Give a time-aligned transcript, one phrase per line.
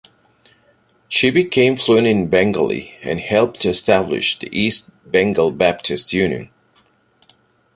[1.09, 6.49] She became fluent in Bengali and helped establish the East Bengal Baptist Union.